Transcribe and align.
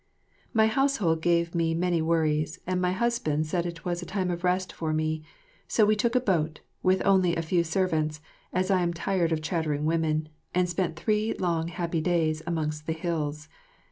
My 0.51 0.65
household 0.65 1.21
gave 1.21 1.53
me 1.53 1.75
many 1.75 2.01
worries, 2.01 2.57
and 2.65 2.81
my 2.81 2.91
husband 2.91 3.45
said 3.45 3.67
it 3.67 3.85
was 3.85 4.01
a 4.01 4.05
time 4.07 4.31
of 4.31 4.43
rest 4.43 4.73
for 4.73 4.93
me, 4.93 5.23
so 5.67 5.85
we 5.85 5.95
took 5.95 6.15
a 6.15 6.19
boat, 6.19 6.61
with 6.81 7.05
only 7.05 7.35
a 7.35 7.43
few 7.43 7.63
servants, 7.63 8.19
as 8.51 8.71
I 8.71 8.81
am 8.81 8.93
tired 8.95 9.31
of 9.31 9.43
chattering 9.43 9.85
women, 9.85 10.29
and 10.55 10.67
spent 10.67 10.95
three 10.95 11.33
long 11.35 11.67
happy 11.67 12.01
days 12.01 12.41
amongst 12.47 12.87
the 12.87 12.93
hills. 12.93 13.47